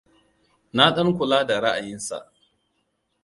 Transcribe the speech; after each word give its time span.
Na 0.75 0.83
ɗan 0.95 1.09
kula 1.17 1.37
da 1.47 1.55
ra'ayinsa. 1.63 2.17